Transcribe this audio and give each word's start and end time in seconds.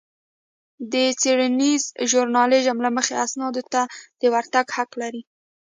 د 0.91 0.93
څېړنيز 1.21 1.83
ژورنالېزم 2.09 2.77
له 2.85 2.89
مخې 2.97 3.13
اسنادو 3.25 3.63
ته 3.73 3.81
د 4.21 4.23
ورتګ 4.33 4.65
حق 4.75 4.91
لرئ. 5.01 5.21